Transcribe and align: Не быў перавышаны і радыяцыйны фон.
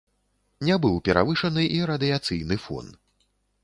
Не 0.69 0.77
быў 0.85 0.95
перавышаны 1.09 1.69
і 1.77 1.79
радыяцыйны 1.93 2.63
фон. 2.69 2.95